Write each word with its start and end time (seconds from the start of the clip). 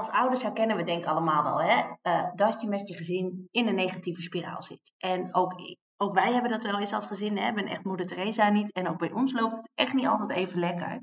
Als 0.00 0.10
ouders 0.10 0.42
herkennen 0.42 0.76
we 0.76 0.82
denk 0.82 1.02
ik 1.02 1.08
allemaal 1.08 1.42
wel 1.42 1.60
hè, 1.62 1.82
uh, 2.02 2.30
dat 2.34 2.60
je 2.60 2.68
met 2.68 2.88
je 2.88 2.94
gezin 2.94 3.48
in 3.50 3.66
een 3.66 3.74
negatieve 3.74 4.22
spiraal 4.22 4.62
zit. 4.62 4.94
En 4.98 5.34
ook, 5.34 5.54
ook 5.96 6.14
wij 6.14 6.32
hebben 6.32 6.50
dat 6.50 6.62
wel 6.62 6.78
eens 6.78 6.92
als 6.92 7.06
gezin. 7.06 7.36
Hè. 7.36 7.52
Ben 7.52 7.66
echt 7.66 7.84
moeder 7.84 8.06
Teresa 8.06 8.50
niet. 8.50 8.72
En 8.72 8.88
ook 8.88 8.98
bij 8.98 9.12
ons 9.12 9.32
loopt 9.32 9.56
het 9.56 9.70
echt 9.74 9.94
niet 9.94 10.06
altijd 10.06 10.30
even 10.30 10.58
lekker. 10.58 10.98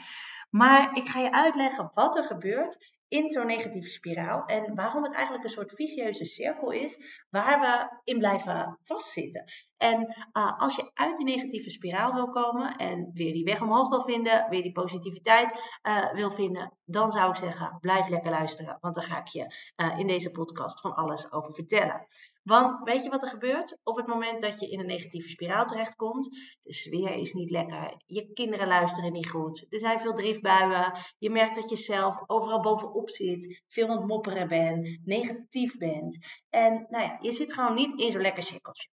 Maar 0.49 0.97
ik 0.97 1.07
ga 1.07 1.19
je 1.19 1.31
uitleggen 1.31 1.91
wat 1.93 2.17
er 2.17 2.23
gebeurt 2.23 2.95
in 3.07 3.29
zo'n 3.29 3.45
negatieve 3.45 3.89
spiraal 3.89 4.45
en 4.45 4.75
waarom 4.75 5.03
het 5.03 5.13
eigenlijk 5.13 5.43
een 5.43 5.49
soort 5.49 5.73
vicieuze 5.73 6.25
cirkel 6.25 6.71
is 6.71 7.23
waar 7.29 7.59
we 7.59 7.99
in 8.11 8.17
blijven 8.17 8.79
vastzitten. 8.83 9.43
En 9.77 10.15
uh, 10.33 10.59
als 10.59 10.75
je 10.75 10.91
uit 10.93 11.15
die 11.15 11.25
negatieve 11.25 11.69
spiraal 11.69 12.13
wil 12.13 12.29
komen 12.29 12.75
en 12.75 13.11
weer 13.13 13.33
die 13.33 13.43
weg 13.43 13.61
omhoog 13.61 13.89
wil 13.89 14.01
vinden, 14.01 14.49
weer 14.49 14.61
die 14.61 14.71
positiviteit 14.71 15.77
uh, 15.83 16.13
wil 16.13 16.31
vinden, 16.31 16.77
dan 16.85 17.11
zou 17.11 17.29
ik 17.29 17.35
zeggen: 17.35 17.77
blijf 17.81 18.09
lekker 18.09 18.31
luisteren, 18.31 18.77
want 18.81 18.95
dan 18.95 19.03
ga 19.03 19.19
ik 19.19 19.27
je 19.27 19.53
uh, 19.75 19.99
in 19.99 20.07
deze 20.07 20.31
podcast 20.31 20.81
van 20.81 20.95
alles 20.95 21.31
over 21.31 21.53
vertellen. 21.53 22.05
Want 22.43 22.79
weet 22.83 23.03
je 23.03 23.09
wat 23.09 23.23
er 23.23 23.29
gebeurt 23.29 23.77
op 23.83 23.95
het 23.95 24.07
moment 24.07 24.41
dat 24.41 24.59
je 24.59 24.69
in 24.69 24.79
een 24.79 24.85
negatieve 24.85 25.29
spiraal 25.29 25.65
terechtkomt? 25.65 26.29
De 26.61 26.73
sfeer 26.73 27.15
is 27.15 27.33
niet 27.33 27.51
lekker, 27.51 28.03
je 28.05 28.33
kinderen 28.33 28.67
luisteren 28.67 29.11
niet 29.11 29.29
goed, 29.29 29.65
er 29.69 29.79
zijn 29.79 29.99
veel 29.99 30.13
driftbuien, 30.13 30.93
je 31.17 31.29
merkt 31.29 31.55
dat 31.55 31.69
je 31.69 31.75
zelf 31.75 32.23
overal 32.25 32.59
bovenop 32.59 33.09
zit, 33.09 33.63
veel 33.67 33.87
aan 33.87 33.97
het 33.97 34.07
mopperen 34.07 34.47
bent, 34.47 34.99
negatief 35.03 35.77
bent. 35.77 36.17
En 36.49 36.85
nou 36.89 37.03
ja, 37.03 37.17
je 37.21 37.31
zit 37.31 37.53
gewoon 37.53 37.73
niet 37.73 37.99
in 37.99 38.11
zo'n 38.11 38.21
lekker 38.21 38.43
cirkeltje. 38.43 38.89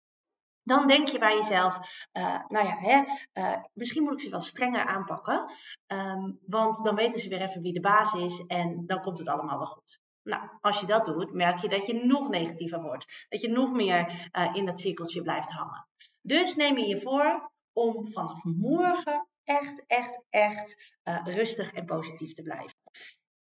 Dan 0.65 0.87
denk 0.87 1.09
je 1.09 1.19
bij 1.19 1.35
jezelf, 1.35 1.79
uh, 2.13 2.47
nou 2.49 2.67
ja, 2.67 2.77
hè, 2.77 3.05
uh, 3.35 3.63
misschien 3.73 4.03
moet 4.03 4.13
ik 4.13 4.21
ze 4.21 4.31
wel 4.31 4.41
strenger 4.41 4.85
aanpakken. 4.85 5.53
Um, 5.87 6.39
want 6.47 6.85
dan 6.85 6.95
weten 6.95 7.21
ze 7.21 7.29
weer 7.29 7.41
even 7.41 7.63
wie 7.63 7.73
de 7.73 7.81
baas 7.81 8.15
is 8.15 8.47
en 8.47 8.87
dan 8.87 9.01
komt 9.01 9.19
het 9.19 9.29
allemaal 9.29 9.59
wel 9.59 9.67
goed. 9.67 10.01
Nou, 10.23 10.49
als 10.61 10.81
je 10.81 10.87
dat 10.87 11.05
doet, 11.05 11.33
merk 11.33 11.59
je 11.59 11.69
dat 11.69 11.87
je 11.87 12.05
nog 12.05 12.29
negatiever 12.29 12.83
wordt. 12.83 13.27
Dat 13.29 13.41
je 13.41 13.49
nog 13.49 13.71
meer 13.73 14.29
uh, 14.33 14.55
in 14.55 14.65
dat 14.65 14.81
cirkeltje 14.81 15.23
blijft 15.23 15.51
hangen. 15.51 15.87
Dus 16.21 16.55
neem 16.55 16.79
je 16.79 16.87
je 16.87 17.01
voor 17.01 17.53
om 17.73 18.09
vanaf 18.09 18.45
morgen 18.45 19.29
echt, 19.45 19.85
echt, 19.87 20.25
echt 20.31 20.93
rustig 21.25 21.73
en 21.73 21.85
positief 21.85 22.33
te 22.33 22.43
blijven. 22.43 22.79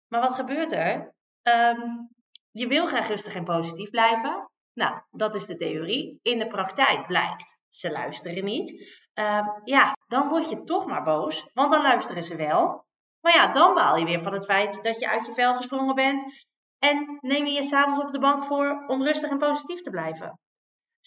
Maar 0.07 0.21
wat 0.21 0.33
gebeurt 0.33 0.71
er? 0.71 1.13
Um, 1.43 2.09
je 2.51 2.67
wil 2.67 2.85
graag 2.85 3.07
rustig 3.07 3.35
en 3.35 3.43
positief 3.43 3.89
blijven. 3.89 4.49
Nou, 4.75 5.01
dat 5.11 5.35
is 5.35 5.45
de 5.45 5.55
theorie. 5.55 6.19
In 6.21 6.39
de 6.39 6.47
praktijk 6.47 7.07
blijkt, 7.07 7.57
ze 7.69 7.91
luisteren 7.91 8.43
niet. 8.43 8.69
Uh, 9.19 9.47
ja, 9.63 9.93
dan 10.07 10.29
word 10.29 10.49
je 10.49 10.63
toch 10.63 10.85
maar 10.85 11.03
boos, 11.03 11.49
want 11.53 11.71
dan 11.71 11.81
luisteren 11.81 12.23
ze 12.23 12.35
wel. 12.35 12.85
Maar 13.21 13.33
ja, 13.33 13.47
dan 13.47 13.73
baal 13.73 13.97
je 13.97 14.05
weer 14.05 14.21
van 14.21 14.33
het 14.33 14.45
feit 14.45 14.83
dat 14.83 14.99
je 14.99 15.09
uit 15.09 15.25
je 15.25 15.33
vel 15.33 15.55
gesprongen 15.55 15.95
bent. 15.95 16.45
En 16.79 17.17
neem 17.21 17.45
je 17.45 17.51
je 17.51 17.63
s'avonds 17.63 17.99
op 17.99 18.11
de 18.11 18.19
bank 18.19 18.43
voor 18.43 18.83
om 18.87 19.03
rustig 19.03 19.29
en 19.29 19.37
positief 19.37 19.81
te 19.81 19.89
blijven. 19.89 20.39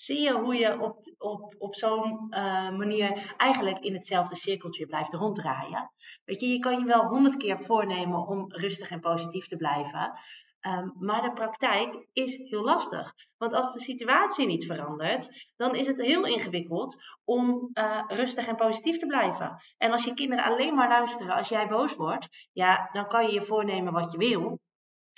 Zie 0.01 0.21
je 0.21 0.33
hoe 0.33 0.55
je 0.55 0.81
op, 0.81 0.99
op, 1.19 1.55
op 1.59 1.75
zo'n 1.75 2.27
uh, 2.31 2.71
manier 2.71 3.35
eigenlijk 3.37 3.79
in 3.79 3.95
hetzelfde 3.95 4.37
cirkeltje 4.37 4.87
blijft 4.87 5.13
ronddraaien? 5.13 5.91
Weet 6.25 6.41
je, 6.41 6.49
je 6.49 6.59
kan 6.59 6.79
je 6.79 6.85
wel 6.85 7.05
honderd 7.05 7.37
keer 7.37 7.63
voornemen 7.63 8.27
om 8.27 8.53
rustig 8.53 8.91
en 8.91 9.01
positief 9.01 9.47
te 9.47 9.57
blijven. 9.57 10.19
Um, 10.61 10.95
maar 10.99 11.23
de 11.23 11.33
praktijk 11.33 12.07
is 12.13 12.37
heel 12.37 12.65
lastig. 12.65 13.15
Want 13.37 13.53
als 13.53 13.73
de 13.73 13.81
situatie 13.81 14.47
niet 14.47 14.67
verandert, 14.67 15.51
dan 15.57 15.75
is 15.75 15.87
het 15.87 16.01
heel 16.01 16.25
ingewikkeld 16.27 16.97
om 17.25 17.71
uh, 17.73 18.05
rustig 18.07 18.47
en 18.47 18.57
positief 18.57 18.99
te 18.99 19.07
blijven. 19.07 19.63
En 19.79 19.93
als 19.93 20.05
je 20.05 20.15
kinderen 20.15 20.45
alleen 20.45 20.75
maar 20.75 20.89
luisteren 20.89 21.35
als 21.35 21.49
jij 21.49 21.69
boos 21.69 21.95
wordt, 21.95 22.49
ja, 22.53 22.89
dan 22.93 23.07
kan 23.07 23.27
je 23.27 23.33
je 23.33 23.43
voornemen 23.43 23.93
wat 23.93 24.13
je 24.13 24.19
wil. 24.19 24.59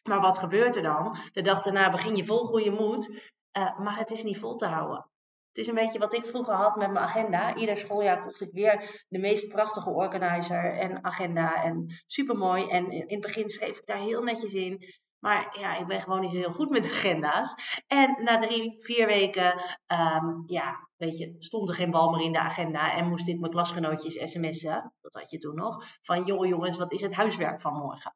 Maar 0.08 0.20
wat 0.20 0.38
gebeurt 0.38 0.76
er 0.76 0.82
dan? 0.82 1.16
De 1.32 1.42
dag 1.42 1.62
daarna 1.62 1.90
begin 1.90 2.16
je 2.16 2.24
vol 2.24 2.46
goede 2.46 2.70
moed, 2.70 3.32
uh, 3.58 3.78
maar 3.78 3.98
het 3.98 4.10
is 4.10 4.22
niet 4.22 4.38
vol 4.38 4.54
te 4.54 4.66
houden. 4.66 5.10
Het 5.48 5.58
is 5.58 5.66
een 5.66 5.74
beetje 5.74 5.98
wat 5.98 6.14
ik 6.14 6.26
vroeger 6.26 6.54
had 6.54 6.76
met 6.76 6.90
mijn 6.92 7.04
agenda. 7.04 7.54
Ieder 7.54 7.76
schooljaar 7.76 8.22
kocht 8.22 8.40
ik 8.40 8.52
weer 8.52 9.04
de 9.08 9.18
meest 9.18 9.48
prachtige 9.48 9.90
organizer 9.90 10.78
en 10.78 11.04
agenda. 11.04 11.62
En 11.62 12.02
supermooi. 12.06 12.68
En 12.68 12.90
in 12.90 13.04
het 13.06 13.20
begin 13.20 13.48
schreef 13.48 13.78
ik 13.78 13.86
daar 13.86 13.98
heel 13.98 14.22
netjes 14.22 14.52
in. 14.52 14.84
Maar 15.18 15.58
ja, 15.58 15.76
ik 15.76 15.86
ben 15.86 16.00
gewoon 16.00 16.20
niet 16.20 16.30
zo 16.30 16.36
heel 16.36 16.52
goed 16.52 16.70
met 16.70 16.84
agenda's. 16.92 17.54
En 17.86 18.24
na 18.24 18.38
drie, 18.38 18.74
vier 18.76 19.06
weken, 19.06 19.60
um, 19.86 20.42
ja, 20.46 20.88
weet 20.96 21.18
je, 21.18 21.36
stond 21.38 21.68
er 21.68 21.74
geen 21.74 21.90
bal 21.90 22.10
meer 22.10 22.24
in 22.24 22.32
de 22.32 22.38
agenda. 22.38 22.92
En 22.94 23.08
moest 23.08 23.28
ik 23.28 23.40
mijn 23.40 23.52
klasgenootjes 23.52 24.30
sms'en. 24.30 24.92
Dat 25.00 25.14
had 25.14 25.30
je 25.30 25.38
toen 25.38 25.54
nog. 25.54 25.84
Van, 26.02 26.24
joh 26.24 26.46
jongens, 26.46 26.76
wat 26.76 26.92
is 26.92 27.00
het 27.00 27.14
huiswerk 27.14 27.60
van 27.60 27.74
morgen? 27.74 28.14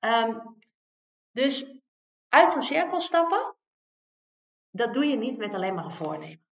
Um, 0.00 0.56
dus 1.32 1.80
uit 2.28 2.52
zo'n 2.52 2.62
cirkel 2.62 3.00
stappen, 3.00 3.54
dat 4.78 4.94
doe 4.94 5.04
je 5.04 5.16
niet 5.16 5.38
met 5.38 5.54
alleen 5.54 5.74
maar 5.74 5.84
een 5.84 5.90
voornemen. 5.90 6.44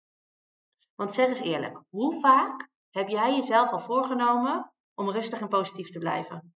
Want 0.95 1.13
zeg 1.13 1.29
eens 1.29 1.41
eerlijk, 1.41 1.83
hoe 1.89 2.21
vaak 2.21 2.69
heb 2.91 3.09
jij 3.09 3.35
jezelf 3.35 3.71
al 3.71 3.79
voorgenomen 3.79 4.73
om 4.95 5.11
rustig 5.11 5.41
en 5.41 5.49
positief 5.49 5.91
te 5.91 5.99
blijven? 5.99 6.55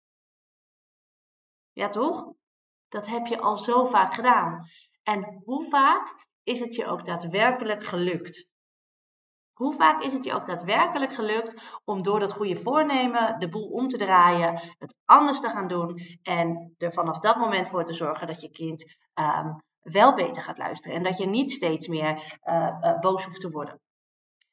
Ja, 1.73 1.89
toch? 1.89 2.33
Dat 2.89 3.07
heb 3.07 3.27
je 3.27 3.41
al 3.41 3.57
zo 3.57 3.85
vaak 3.85 4.15
gedaan. 4.15 4.67
En 5.03 5.43
hoe 5.45 5.69
vaak 5.69 6.27
is 6.43 6.61
het 6.61 6.75
je 6.75 6.87
ook 6.87 7.05
daadwerkelijk 7.05 7.85
gelukt? 7.85 8.47
Hoe 9.53 9.73
vaak 9.73 10.03
is 10.03 10.13
het 10.13 10.25
je 10.25 10.33
ook 10.35 10.47
daadwerkelijk 10.47 11.13
gelukt 11.13 11.81
om 11.85 12.03
door 12.03 12.21
dat 12.21 12.33
goede 12.33 12.57
voornemen 12.57 13.39
de 13.39 13.49
boel 13.49 13.69
om 13.69 13.89
te 13.89 13.97
draaien, 13.97 14.61
het 14.79 14.99
anders 15.05 15.41
te 15.41 15.49
gaan 15.49 15.69
doen 15.69 15.99
en 16.23 16.75
er 16.79 16.93
vanaf 16.93 17.19
dat 17.19 17.37
moment 17.37 17.69
voor 17.69 17.85
te 17.85 17.93
zorgen 17.93 18.27
dat 18.27 18.41
je 18.41 18.51
kind 18.51 18.97
um, 19.15 19.63
wel 19.83 20.15
beter 20.15 20.43
gaat 20.43 20.59
luisteren 20.59 20.97
en 20.97 21.03
dat 21.03 21.19
je 21.19 21.27
niet 21.27 21.53
steeds 21.53 21.89
meer 21.89 22.39
uh, 22.45 22.77
uh, 22.81 22.99
boos 22.99 23.25
hoeft 23.25 23.41
te 23.41 23.51
worden? 23.51 23.81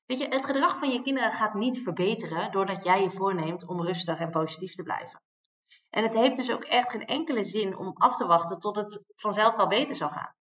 Weet 0.06 0.19
je, 0.19 0.28
het 0.28 0.46
gedrag 0.46 0.78
van 0.78 0.90
je 0.90 1.02
kinderen 1.02 1.31
gaat 1.31 1.53
niet 1.53 1.84
verbeteren 1.84 2.52
doordat 2.52 2.84
jij 2.84 3.02
je 3.02 3.09
voorneemt 3.09 3.68
om 3.68 3.81
rustig 3.81 4.19
en 4.19 4.30
positief 4.30 4.75
te 4.75 4.84
blijven. 4.84 5.22
En 5.90 6.03
het 6.03 6.14
heeft 6.14 6.35
dus 6.35 6.52
ook 6.52 6.64
echt 6.64 6.91
geen 6.91 7.06
enkele 7.06 7.44
zin 7.44 7.78
om 7.78 7.94
af 7.94 8.16
te 8.16 8.25
wachten 8.25 8.59
tot 8.59 8.75
het 8.75 9.03
vanzelf 9.16 9.56
wel 9.56 9.68
beter 9.68 9.96
zal 9.96 10.09
gaan. 10.09 10.34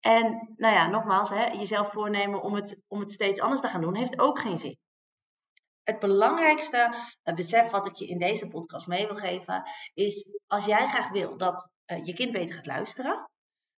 En 0.00 0.54
nou 0.56 0.74
ja, 0.74 0.88
nogmaals, 0.88 1.28
hè, 1.28 1.44
jezelf 1.44 1.90
voornemen 1.92 2.42
om 2.42 2.54
het, 2.54 2.80
om 2.88 3.00
het 3.00 3.12
steeds 3.12 3.40
anders 3.40 3.60
te 3.60 3.68
gaan 3.68 3.80
doen, 3.80 3.94
heeft 3.94 4.18
ook 4.18 4.40
geen 4.40 4.56
zin. 4.56 4.78
Het 5.82 5.98
belangrijkste 5.98 6.94
besef 7.34 7.70
wat 7.70 7.86
ik 7.86 7.94
je 7.94 8.06
in 8.06 8.18
deze 8.18 8.48
podcast 8.48 8.86
mee 8.86 9.06
wil 9.06 9.16
geven, 9.16 9.62
is 9.94 10.28
als 10.46 10.64
jij 10.64 10.88
graag 10.88 11.08
wil 11.08 11.36
dat 11.36 11.70
je 12.02 12.14
kind 12.14 12.32
beter 12.32 12.54
gaat 12.54 12.66
luisteren, 12.66 13.30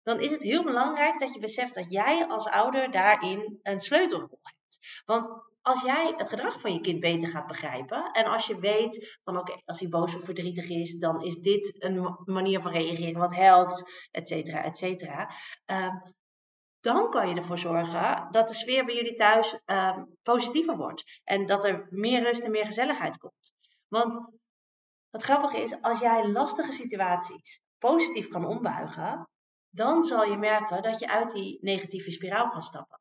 dan 0.08 0.20
is 0.20 0.30
het 0.30 0.42
heel 0.42 0.64
belangrijk 0.64 1.18
dat 1.18 1.34
je 1.34 1.40
beseft 1.40 1.74
dat 1.74 1.90
jij 1.90 2.26
als 2.26 2.48
ouder 2.48 2.90
daarin 2.90 3.58
een 3.62 3.80
sleutelrol 3.80 4.40
hebt. 4.42 5.02
Want 5.04 5.28
als 5.62 5.82
jij 5.82 6.14
het 6.16 6.28
gedrag 6.28 6.60
van 6.60 6.72
je 6.72 6.80
kind 6.80 7.00
beter 7.00 7.28
gaat 7.28 7.46
begrijpen 7.46 8.10
en 8.12 8.24
als 8.24 8.46
je 8.46 8.58
weet 8.58 9.18
van 9.24 9.38
oké, 9.38 9.60
als 9.64 9.80
hij 9.80 9.88
boos 9.88 10.14
of 10.14 10.24
verdrietig 10.24 10.68
is, 10.68 10.98
dan 10.98 11.22
is 11.22 11.36
dit 11.36 11.74
een 11.78 12.16
manier 12.24 12.60
van 12.60 12.70
reageren 12.70 13.20
wat 13.20 13.34
helpt, 13.34 14.08
et 14.10 14.28
cetera, 14.28 14.64
et 14.64 14.76
cetera. 14.76 15.30
Um, 15.66 16.14
dan 16.80 17.10
kan 17.10 17.28
je 17.28 17.34
ervoor 17.34 17.58
zorgen 17.58 18.28
dat 18.30 18.48
de 18.48 18.54
sfeer 18.54 18.84
bij 18.84 18.94
jullie 18.94 19.14
thuis 19.14 19.58
um, 19.66 20.16
positiever 20.22 20.76
wordt 20.76 21.20
en 21.24 21.46
dat 21.46 21.64
er 21.64 21.86
meer 21.90 22.22
rust 22.22 22.44
en 22.44 22.50
meer 22.50 22.66
gezelligheid 22.66 23.16
komt. 23.16 23.52
Want 23.88 24.20
wat 25.10 25.22
grappig 25.22 25.52
is, 25.52 25.80
als 25.80 26.00
jij 26.00 26.28
lastige 26.28 26.72
situaties 26.72 27.62
positief 27.78 28.28
kan 28.28 28.44
ombuigen, 28.44 29.28
dan 29.70 30.02
zal 30.02 30.24
je 30.24 30.36
merken 30.36 30.82
dat 30.82 30.98
je 30.98 31.08
uit 31.08 31.32
die 31.32 31.58
negatieve 31.60 32.10
spiraal 32.10 32.48
kan 32.48 32.62
stappen. 32.62 33.00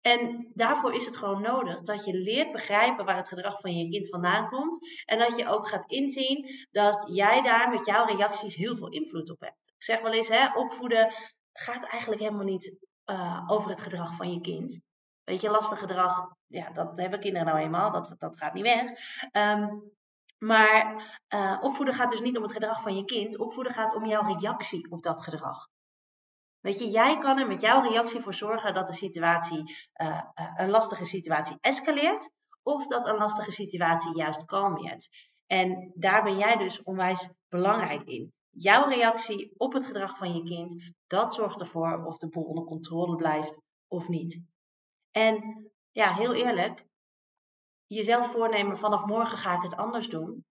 En 0.00 0.50
daarvoor 0.54 0.94
is 0.94 1.06
het 1.06 1.16
gewoon 1.16 1.42
nodig 1.42 1.80
dat 1.80 2.04
je 2.04 2.14
leert 2.14 2.52
begrijpen 2.52 3.04
waar 3.04 3.16
het 3.16 3.28
gedrag 3.28 3.60
van 3.60 3.76
je 3.76 3.90
kind 3.90 4.08
vandaan 4.08 4.48
komt. 4.48 4.78
En 5.04 5.18
dat 5.18 5.36
je 5.36 5.48
ook 5.48 5.68
gaat 5.68 5.90
inzien 5.90 6.66
dat 6.70 7.08
jij 7.12 7.42
daar 7.42 7.70
met 7.70 7.86
jouw 7.86 8.04
reacties 8.04 8.54
heel 8.54 8.76
veel 8.76 8.88
invloed 8.88 9.30
op 9.30 9.40
hebt. 9.40 9.72
Ik 9.76 9.84
zeg 9.84 10.00
wel 10.00 10.12
eens, 10.12 10.28
hè, 10.28 10.54
opvoeden 10.54 11.12
gaat 11.52 11.84
eigenlijk 11.84 12.22
helemaal 12.22 12.44
niet 12.44 12.76
uh, 13.10 13.42
over 13.46 13.70
het 13.70 13.82
gedrag 13.82 14.14
van 14.14 14.32
je 14.32 14.40
kind. 14.40 14.80
Weet 15.24 15.40
je, 15.40 15.50
lastig 15.50 15.78
gedrag, 15.78 16.34
ja, 16.46 16.70
dat 16.70 16.96
hebben 16.98 17.20
kinderen 17.20 17.46
nou 17.46 17.58
eenmaal, 17.58 17.90
dat, 17.90 18.14
dat 18.18 18.36
gaat 18.36 18.54
niet 18.54 18.64
weg. 18.64 18.90
Ehm, 19.30 19.68
maar 20.44 21.16
uh, 21.34 21.58
opvoeden 21.60 21.94
gaat 21.94 22.10
dus 22.10 22.20
niet 22.20 22.36
om 22.36 22.42
het 22.42 22.52
gedrag 22.52 22.82
van 22.82 22.96
je 22.96 23.04
kind. 23.04 23.38
Opvoeden 23.38 23.72
gaat 23.72 23.94
om 23.94 24.06
jouw 24.06 24.22
reactie 24.22 24.90
op 24.90 25.02
dat 25.02 25.22
gedrag. 25.22 25.68
Weet 26.60 26.78
je, 26.78 26.90
jij 26.90 27.18
kan 27.18 27.38
er 27.38 27.46
met 27.46 27.60
jouw 27.60 27.80
reactie 27.80 28.20
voor 28.20 28.34
zorgen 28.34 28.74
dat 28.74 28.86
de 28.86 28.92
situatie, 28.92 29.76
uh, 30.02 30.20
een 30.54 30.70
lastige 30.70 31.04
situatie 31.04 31.56
escaleert. 31.60 32.30
Of 32.62 32.86
dat 32.86 33.06
een 33.06 33.16
lastige 33.16 33.50
situatie 33.50 34.16
juist 34.16 34.44
kalmeert. 34.44 35.08
En 35.46 35.92
daar 35.94 36.22
ben 36.22 36.36
jij 36.36 36.56
dus 36.56 36.82
onwijs 36.82 37.30
belangrijk 37.48 38.02
in. 38.02 38.32
Jouw 38.50 38.88
reactie 38.88 39.54
op 39.56 39.72
het 39.72 39.86
gedrag 39.86 40.16
van 40.16 40.34
je 40.34 40.42
kind, 40.42 40.94
dat 41.06 41.34
zorgt 41.34 41.60
ervoor 41.60 42.04
of 42.04 42.16
de 42.18 42.28
boel 42.28 42.44
onder 42.44 42.64
controle 42.64 43.16
blijft 43.16 43.60
of 43.88 44.08
niet. 44.08 44.42
En 45.10 45.66
ja, 45.90 46.14
heel 46.14 46.34
eerlijk, 46.34 46.84
jezelf 47.86 48.30
voornemen 48.30 48.78
vanaf 48.78 49.04
morgen 49.04 49.38
ga 49.38 49.56
ik 49.56 49.62
het 49.62 49.76
anders 49.76 50.08
doen. 50.08 50.44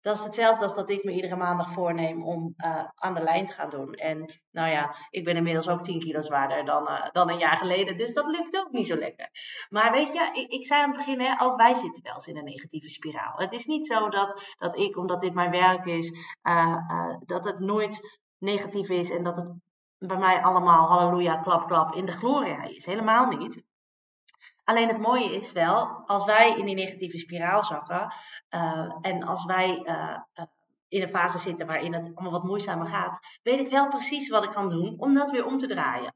Dat 0.00 0.16
is 0.16 0.24
hetzelfde 0.24 0.64
als 0.64 0.74
dat 0.74 0.90
ik 0.90 1.04
me 1.04 1.12
iedere 1.12 1.36
maandag 1.36 1.72
voorneem 1.72 2.24
om 2.24 2.54
uh, 2.56 2.84
aan 2.94 3.14
de 3.14 3.22
lijn 3.22 3.44
te 3.44 3.52
gaan 3.52 3.70
doen. 3.70 3.92
En 3.92 4.40
nou 4.50 4.70
ja, 4.70 4.94
ik 5.10 5.24
ben 5.24 5.36
inmiddels 5.36 5.68
ook 5.68 5.82
10 5.82 5.98
kilo 5.98 6.20
zwaarder 6.20 6.64
dan, 6.64 6.82
uh, 6.88 7.08
dan 7.12 7.30
een 7.30 7.38
jaar 7.38 7.56
geleden. 7.56 7.96
Dus 7.96 8.14
dat 8.14 8.26
lukt 8.26 8.56
ook 8.56 8.70
niet 8.70 8.86
zo 8.86 8.96
lekker. 8.96 9.28
Maar 9.68 9.92
weet 9.92 10.12
je, 10.12 10.30
ik, 10.32 10.50
ik 10.50 10.66
zei 10.66 10.82
aan 10.82 10.88
het 10.88 10.96
begin, 10.96 11.20
hè, 11.20 11.40
ook 11.40 11.56
wij 11.56 11.74
zitten 11.74 12.02
wel 12.02 12.12
eens 12.12 12.26
in 12.26 12.36
een 12.36 12.44
negatieve 12.44 12.88
spiraal. 12.88 13.36
Het 13.36 13.52
is 13.52 13.66
niet 13.66 13.86
zo 13.86 14.08
dat, 14.08 14.54
dat 14.58 14.76
ik, 14.76 14.96
omdat 14.96 15.20
dit 15.20 15.34
mijn 15.34 15.50
werk 15.50 15.86
is, 15.86 16.12
uh, 16.42 17.16
dat 17.24 17.44
het 17.44 17.58
nooit 17.58 18.20
negatief 18.38 18.88
is 18.88 19.10
en 19.10 19.22
dat 19.22 19.36
het 19.36 19.52
bij 19.98 20.18
mij 20.18 20.42
allemaal 20.42 20.88
halleluja, 20.88 21.36
klap, 21.36 21.66
klap 21.66 21.94
in 21.94 22.04
de 22.04 22.12
gloria 22.12 22.62
is. 22.62 22.84
Helemaal 22.84 23.26
niet. 23.26 23.62
Alleen 24.64 24.88
het 24.88 24.98
mooie 24.98 25.34
is 25.36 25.52
wel, 25.52 25.86
als 26.06 26.24
wij 26.24 26.58
in 26.58 26.64
die 26.64 26.74
negatieve 26.74 27.18
spiraal 27.18 27.62
zakken 27.62 28.14
uh, 28.50 28.94
en 29.00 29.22
als 29.22 29.44
wij 29.44 29.82
uh, 29.84 30.46
in 30.88 31.02
een 31.02 31.08
fase 31.08 31.38
zitten 31.38 31.66
waarin 31.66 31.94
het 31.94 32.10
allemaal 32.14 32.40
wat 32.40 32.48
moeizamer 32.48 32.86
gaat, 32.86 33.38
weet 33.42 33.58
ik 33.58 33.68
wel 33.68 33.88
precies 33.88 34.28
wat 34.28 34.44
ik 34.44 34.50
kan 34.50 34.68
doen 34.68 34.94
om 34.98 35.14
dat 35.14 35.30
weer 35.30 35.44
om 35.44 35.58
te 35.58 35.66
draaien. 35.66 36.14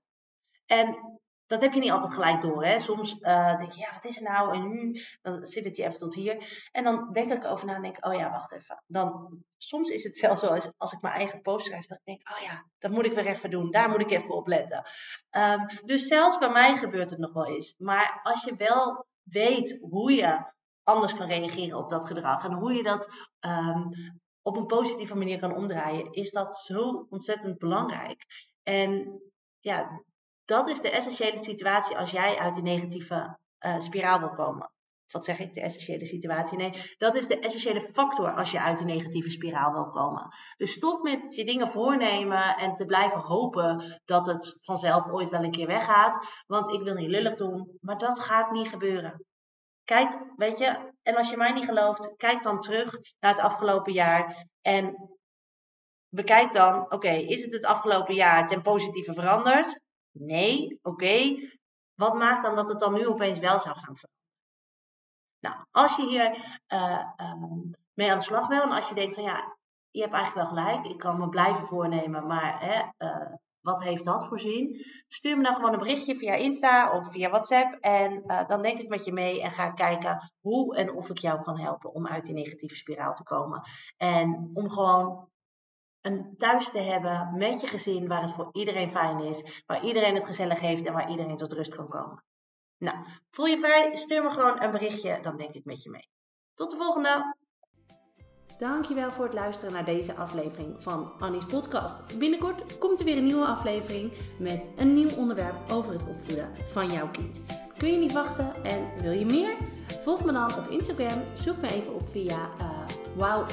En 0.66 1.15
dat 1.46 1.60
heb 1.60 1.72
je 1.72 1.81
niet 1.81 1.90
altijd 1.90 2.12
gelijk 2.12 2.40
door. 2.40 2.64
Hè? 2.64 2.78
Soms 2.78 3.16
uh, 3.20 3.58
denk 3.58 3.72
je, 3.72 3.81
ja, 3.81 3.93
wat 3.93 4.04
is 4.04 4.16
er 4.16 4.22
nou? 4.22 4.54
En 4.54 4.69
nu 4.69 5.00
dan 5.22 5.46
zit 5.46 5.64
het 5.64 5.76
je 5.76 5.84
even 5.84 5.98
tot 5.98 6.14
hier. 6.14 6.69
En 6.72 6.84
dan 6.84 7.12
denk 7.12 7.32
ik 7.32 7.44
over 7.44 7.66
na 7.66 7.75
en 7.75 7.82
denk 7.82 8.06
oh 8.06 8.14
ja, 8.14 8.31
wacht 8.31 8.52
even. 8.52 8.82
Dan, 8.87 9.43
soms 9.58 9.90
is 9.90 10.04
het 10.04 10.16
zelfs 10.16 10.40
zo 10.40 10.46
als, 10.46 10.70
als 10.76 10.93
ik 10.93 11.00
mijn 11.00 11.14
eigen 11.14 11.40
post 11.40 11.66
schrijf, 11.66 11.87
dat 11.87 11.98
ik 11.98 12.04
denk, 12.04 12.31
oh 12.37 12.44
ja, 12.44 12.64
dat 12.78 12.90
moet 12.90 13.06
ik 13.06 13.12
weer 13.12 13.26
even 13.26 13.50
doen. 13.50 13.70
Daar 13.70 13.88
moet 13.88 14.00
ik 14.00 14.10
even 14.10 14.34
op 14.34 14.46
letten. 14.46 14.84
Um, 15.31 15.66
dus 15.84 16.06
zelfs 16.06 16.38
bij 16.38 16.50
mij 16.50 16.76
gebeurt 16.76 17.10
het 17.10 17.19
nog 17.19 17.32
wel 17.32 17.46
eens. 17.46 17.75
Maar 17.78 18.20
als 18.22 18.44
je 18.44 18.56
wel 18.56 19.06
weet 19.22 19.78
hoe 19.81 20.12
je 20.12 20.54
anders 20.82 21.14
kan 21.14 21.26
reageren 21.26 21.78
op 21.78 21.88
dat 21.88 22.06
gedrag 22.06 22.44
en 22.44 22.52
hoe 22.52 22.72
je 22.72 22.82
dat 22.82 23.08
um, 23.40 23.90
op 24.43 24.56
een 24.56 24.66
positieve 24.66 25.16
manier 25.16 25.38
kan 25.38 25.54
omdraaien, 25.54 26.12
is 26.12 26.31
dat 26.31 26.56
zo 26.56 27.06
ontzettend 27.10 27.58
belangrijk. 27.58 28.25
En 28.62 29.20
ja, 29.60 30.02
dat 30.46 30.69
is 30.69 30.81
de 30.81 30.90
essentiële 30.90 31.38
situatie 31.38 31.98
als 31.98 32.10
jij 32.10 32.38
uit 32.38 32.54
die 32.54 32.62
negatieve 32.62 33.38
uh, 33.60 33.78
spiraal 33.78 34.19
wil 34.19 34.31
komen. 34.31 34.70
Wat 35.06 35.25
zeg 35.25 35.38
ik, 35.38 35.54
de 35.54 35.60
essentiële 35.60 36.04
situatie? 36.04 36.58
Nee, 36.58 36.94
dat 36.96 37.14
is 37.14 37.26
de 37.26 37.38
essentiële 37.38 37.81
factor 37.81 38.34
als 38.34 38.50
je 38.50 38.60
uit 38.60 38.76
die 38.76 38.87
negatieve 38.87 39.31
spiraal 39.31 39.72
wil 39.72 39.90
komen. 39.90 40.28
Dus 40.56 40.72
stop 40.72 41.02
met 41.02 41.34
je 41.34 41.44
dingen 41.44 41.69
voornemen 41.69 42.56
en 42.56 42.72
te 42.72 42.84
blijven 42.84 43.20
hopen 43.20 44.00
dat 44.04 44.26
het 44.26 44.56
vanzelf 44.60 45.06
ooit 45.06 45.28
wel 45.28 45.44
een 45.44 45.50
keer 45.50 45.66
weggaat. 45.66 46.26
Want 46.46 46.72
ik 46.72 46.82
wil 46.82 46.94
niet 46.94 47.10
lullig 47.10 47.34
doen, 47.34 47.78
maar 47.81 47.98
dat 47.98 48.20
gaat 48.20 48.50
niet 48.50 48.69
gebeuren. 48.69 49.25
Kijk, 49.84 50.19
weet 50.37 50.58
je, 50.58 50.93
en 51.02 51.16
als 51.16 51.31
je 51.31 51.37
mij 51.37 51.52
niet 51.52 51.64
gelooft, 51.64 52.16
kijk 52.16 52.43
dan 52.43 52.60
terug 52.60 52.94
naar 53.19 53.31
het 53.31 53.40
afgelopen 53.40 53.93
jaar 53.93 54.46
en 54.62 55.10
bekijk 56.08 56.52
dan, 56.52 56.93
oké, 56.93 57.10
is 57.10 57.44
het 57.44 57.52
het 57.52 57.64
afgelopen 57.64 58.14
jaar 58.14 58.46
ten 58.46 58.62
positieve 58.62 59.14
veranderd? 59.14 59.81
Nee, 60.18 60.78
oké. 60.82 61.36
Wat 61.94 62.14
maakt 62.14 62.42
dan 62.42 62.54
dat 62.54 62.68
het 62.68 62.78
dan 62.78 62.94
nu 62.94 63.06
opeens 63.06 63.38
wel 63.38 63.58
zou 63.58 63.76
gaan 63.76 63.96
veranderen? 63.96 64.14
Nou, 65.40 65.56
als 65.70 65.96
je 65.96 66.06
hier 66.06 66.60
uh, 66.72 67.04
um, 67.16 67.70
mee 67.94 68.10
aan 68.10 68.18
de 68.18 68.24
slag 68.24 68.46
wil 68.46 68.62
en 68.62 68.70
als 68.70 68.88
je 68.88 68.94
denkt 68.94 69.14
van 69.14 69.22
ja, 69.22 69.56
je 69.90 70.00
hebt 70.00 70.14
eigenlijk 70.14 70.48
wel 70.48 70.56
gelijk, 70.58 70.86
ik 70.86 70.98
kan 70.98 71.18
me 71.18 71.28
blijven 71.28 71.62
voornemen, 71.62 72.26
maar 72.26 72.60
hè, 72.60 73.06
uh, 73.06 73.34
wat 73.60 73.82
heeft 73.82 74.04
dat 74.04 74.26
voor 74.26 74.40
zin? 74.40 74.84
Stuur 75.08 75.36
me 75.36 75.42
dan 75.42 75.54
gewoon 75.54 75.72
een 75.72 75.78
berichtje 75.78 76.16
via 76.16 76.34
Insta 76.34 76.98
of 76.98 77.10
via 77.10 77.30
WhatsApp 77.30 77.74
en 77.80 78.22
uh, 78.26 78.46
dan 78.46 78.62
denk 78.62 78.78
ik 78.78 78.88
met 78.88 79.04
je 79.04 79.12
mee 79.12 79.42
en 79.42 79.50
ga 79.50 79.70
kijken 79.70 80.32
hoe 80.40 80.76
en 80.76 80.92
of 80.92 81.10
ik 81.10 81.19
jou 81.19 81.42
kan 81.42 81.58
helpen 81.58 81.92
om 81.92 82.06
uit 82.06 82.24
die 82.24 82.34
negatieve 82.34 82.74
spiraal 82.74 83.14
te 83.14 83.22
komen. 83.22 83.60
En 83.96 84.50
om 84.54 84.70
gewoon 84.70 85.28
een 86.06 86.35
thuis 86.37 86.70
te 86.70 86.81
hebben 86.81 87.32
met 87.37 87.61
je 87.61 87.67
gezin 87.67 88.08
waar 88.08 88.23
het 88.23 88.32
voor 88.32 88.49
iedereen 88.53 88.91
fijn 88.91 89.20
is, 89.20 89.62
waar 89.67 89.85
iedereen 89.85 90.14
het 90.14 90.25
gezellig 90.25 90.61
heeft 90.61 90.87
en 90.87 90.93
waar 90.93 91.11
iedereen 91.11 91.37
tot 91.37 91.53
rust 91.53 91.75
kan 91.75 91.88
komen. 91.88 92.25
Nou, 92.79 92.97
voel 93.31 93.47
je 93.47 93.58
vrij, 93.58 93.97
stuur 93.97 94.23
me 94.23 94.31
gewoon 94.31 94.62
een 94.62 94.70
berichtje, 94.70 95.19
dan 95.23 95.37
denk 95.37 95.55
ik 95.55 95.64
met 95.64 95.82
je 95.82 95.91
mee. 95.91 96.08
Tot 96.55 96.70
de 96.70 96.76
volgende! 96.76 97.35
Dankjewel 98.58 99.11
voor 99.11 99.25
het 99.25 99.35
luisteren 99.35 99.73
naar 99.73 99.85
deze 99.85 100.14
aflevering 100.14 100.82
van 100.82 101.12
Annie's 101.19 101.47
podcast. 101.47 102.19
Binnenkort 102.19 102.79
komt 102.79 102.99
er 102.99 103.05
weer 103.05 103.17
een 103.17 103.25
nieuwe 103.25 103.47
aflevering 103.47 104.12
met 104.38 104.64
een 104.76 104.94
nieuw 104.94 105.17
onderwerp 105.17 105.70
over 105.73 105.93
het 105.93 106.06
opvoeden 106.06 106.50
van 106.67 106.91
jouw 106.91 107.11
kind. 107.11 107.43
Kun 107.76 107.93
je 107.93 107.99
niet 107.99 108.12
wachten 108.12 108.64
en 108.64 109.03
wil 109.03 109.12
je 109.12 109.25
meer? 109.25 109.56
Volg 110.03 110.25
me 110.25 110.32
dan 110.32 110.58
op 110.58 110.69
Instagram. 110.69 111.23
Zoek 111.35 111.56
me 111.56 111.69
even 111.69 111.94
op 111.94 112.08
via 112.08 112.50
uh, 112.61 112.75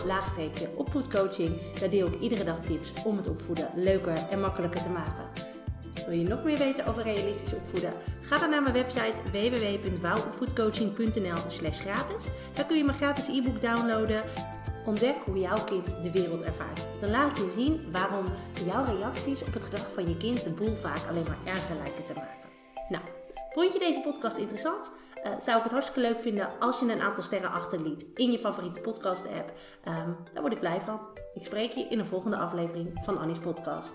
laagstreepje 0.06 0.70
opvoedcoaching. 0.76 1.74
Daar 1.80 1.90
deel 1.90 2.08
ik 2.08 2.20
iedere 2.20 2.44
dag 2.44 2.60
tips 2.60 2.94
om 3.06 3.18
het 3.18 3.28
opvoeden 3.28 3.70
leuker 3.76 4.18
en 4.30 4.42
makkelijker 4.42 4.84
te 4.84 4.90
maken. 4.90 5.52
Wil 6.08 6.18
je 6.18 6.28
nog 6.28 6.44
meer 6.44 6.58
weten 6.58 6.86
over 6.86 7.04
realistisch 7.04 7.54
opvoeden? 7.54 7.94
Ga 8.22 8.38
dan 8.38 8.50
naar 8.50 8.62
mijn 8.62 8.74
website 8.74 9.14
www.wowopvoedcoaching.nl 9.32 11.38
slash 11.48 11.80
gratis. 11.80 12.24
Daar 12.54 12.66
kun 12.66 12.78
je 12.78 12.84
mijn 12.84 12.98
gratis 12.98 13.28
e-book 13.28 13.62
downloaden. 13.62 14.24
Ontdek 14.86 15.16
hoe 15.26 15.40
jouw 15.40 15.64
kind 15.64 16.04
de 16.04 16.12
wereld 16.12 16.42
ervaart. 16.42 16.86
Dan 17.00 17.10
laat 17.10 17.32
ik 17.32 17.38
je 17.38 17.50
zien 17.50 17.92
waarom 17.92 18.26
jouw 18.66 18.86
reacties 18.86 19.44
op 19.44 19.54
het 19.54 19.64
gedrag 19.64 19.94
van 19.94 20.10
je 20.10 20.18
kind 20.18 20.44
de 20.44 20.50
boel 20.50 20.76
vaak 20.76 21.08
alleen 21.10 21.26
maar 21.28 21.54
erger 21.54 21.76
lijken 21.76 22.06
te 22.06 22.14
maken. 22.14 22.50
Nou, 22.90 23.04
vond 23.54 23.74
je 23.74 23.80
deze 23.80 24.00
podcast 24.00 24.38
interessant? 24.38 24.92
Uh, 25.26 25.32
zou 25.40 25.58
ik 25.58 25.64
het 25.64 25.72
hartstikke 25.72 26.10
leuk 26.10 26.20
vinden 26.20 26.50
als 26.60 26.80
je 26.80 26.92
een 26.92 27.02
aantal 27.02 27.24
sterren 27.24 27.52
achterliet 27.52 28.06
in 28.16 28.32
je 28.32 28.40
favoriete 28.40 28.82
podcast 28.82 29.28
app. 29.28 29.52
Um, 29.88 30.18
daar 30.34 30.42
word 30.42 30.54
ik 30.54 30.60
blij 30.60 30.82
van. 30.82 31.00
Ik 31.34 31.46
spreek 31.46 31.72
je 31.72 31.88
in 31.88 32.00
een 32.00 32.06
volgende 32.06 32.38
aflevering 32.38 33.00
van 33.04 33.18
Annie's 33.18 33.40
podcast. 33.40 33.94